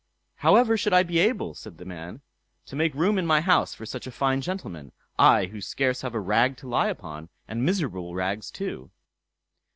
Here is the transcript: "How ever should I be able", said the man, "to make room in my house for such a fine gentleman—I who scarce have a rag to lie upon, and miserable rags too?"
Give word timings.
"How 0.37 0.55
ever 0.55 0.77
should 0.77 0.93
I 0.93 1.03
be 1.03 1.19
able", 1.19 1.53
said 1.53 1.77
the 1.77 1.85
man, 1.85 2.21
"to 2.65 2.75
make 2.75 2.95
room 2.95 3.19
in 3.19 3.25
my 3.27 3.39
house 3.39 3.75
for 3.75 3.85
such 3.85 4.07
a 4.07 4.11
fine 4.11 4.41
gentleman—I 4.41 5.45
who 5.45 5.61
scarce 5.61 6.01
have 6.01 6.15
a 6.15 6.19
rag 6.19 6.57
to 6.57 6.67
lie 6.67 6.87
upon, 6.89 7.29
and 7.47 7.63
miserable 7.63 8.15
rags 8.15 8.49
too?" 8.49 8.89